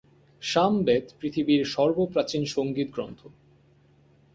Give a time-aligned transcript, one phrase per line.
[0.41, 3.21] সামবেদ পৃথিবীর সর্বপ্রাচীন সংগীত গ্রন্থ।